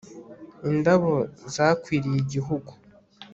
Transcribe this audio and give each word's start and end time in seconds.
indabo 0.69 1.13
zakwiriye 1.53 2.17
igihugu 2.23 2.71